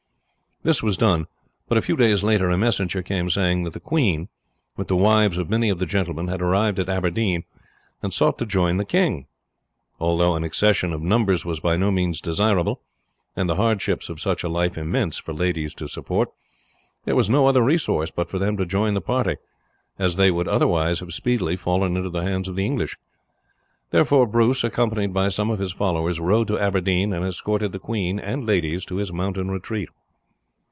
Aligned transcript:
This 0.63 0.83
was 0.83 0.95
done; 0.95 1.25
but 1.67 1.79
a 1.79 1.81
few 1.81 1.95
days 1.97 2.21
later 2.21 2.51
a 2.51 2.55
messenger 2.55 3.01
came 3.01 3.31
saying 3.31 3.63
that 3.63 3.73
the 3.73 3.79
queen, 3.79 4.29
with 4.77 4.89
the 4.89 4.95
wives 4.95 5.39
of 5.39 5.49
many 5.49 5.69
of 5.69 5.79
the 5.79 5.87
gentlemen, 5.87 6.27
had 6.27 6.39
arrived 6.39 6.77
at 6.77 6.87
Aberdeen 6.87 7.45
and 8.03 8.13
sought 8.13 8.37
to 8.37 8.45
join 8.45 8.77
the 8.77 8.85
king. 8.85 9.25
Although 9.99 10.35
an 10.35 10.43
accession 10.43 10.93
of 10.93 11.01
numbers 11.01 11.43
was 11.43 11.59
by 11.59 11.77
no 11.77 11.89
means 11.89 12.21
desirable, 12.21 12.79
and 13.35 13.49
the 13.49 13.55
hardships 13.55 14.07
of 14.07 14.21
such 14.21 14.43
a 14.43 14.47
life 14.49 14.77
immense 14.77 15.17
for 15.17 15.33
ladies 15.33 15.73
to 15.73 15.87
support, 15.87 16.29
there 17.05 17.15
was 17.15 17.27
no 17.27 17.47
other 17.47 17.63
resource 17.63 18.11
but 18.11 18.29
for 18.29 18.37
them 18.37 18.55
to 18.57 18.65
join 18.67 18.93
the 18.93 19.01
party, 19.01 19.37
as 19.97 20.15
they 20.15 20.29
would 20.29 20.47
otherwise 20.47 20.99
have 20.99 21.11
speedily 21.11 21.55
fallen 21.55 21.97
into 21.97 22.11
the 22.11 22.21
hands 22.21 22.47
of 22.47 22.55
the 22.55 22.65
English. 22.67 22.97
Therefore 23.89 24.27
Bruce, 24.27 24.63
accompanied 24.63 25.11
by 25.11 25.29
some 25.29 25.49
of 25.49 25.57
his 25.57 25.71
followers, 25.71 26.19
rode 26.19 26.45
to 26.49 26.59
Aberdeen 26.59 27.11
and 27.13 27.25
escorted 27.25 27.71
the 27.71 27.79
queen 27.79 28.19
and 28.19 28.45
ladies 28.45 28.85
to 28.85 28.97
his 28.97 29.11
mountain 29.11 29.49
retreat. 29.49 29.89